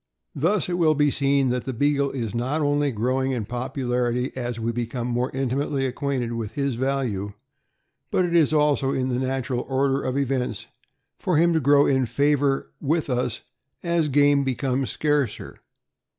Thus, 0.33 0.67
it 0.67 0.79
will 0.79 0.95
be 0.95 1.11
seen 1.11 1.49
that 1.49 1.65
the 1.65 1.73
Beagle 1.73 2.09
is 2.09 2.33
not 2.33 2.59
only 2.59 2.89
growing 2.89 3.33
in 3.33 3.45
popularity 3.45 4.31
as 4.35 4.59
we 4.59 4.71
become 4.71 5.05
more 5.07 5.29
intimately 5.29 5.85
acquainted 5.85 6.33
with 6.33 6.53
his 6.53 6.73
value, 6.73 7.33
but 8.09 8.25
it 8.25 8.35
is 8.35 8.51
also 8.51 8.93
in 8.93 9.09
the 9.09 9.19
natural 9.19 9.63
order 9.69 10.01
of 10.01 10.17
events 10.17 10.65
for 11.19 11.37
him 11.37 11.53
to 11.53 11.59
grow 11.59 11.85
in 11.85 12.07
favor 12.07 12.71
with 12.81 13.11
us 13.11 13.41
as 13.83 14.07
game 14.07 14.43
becomes 14.43 14.89
scarcer. 14.89 15.59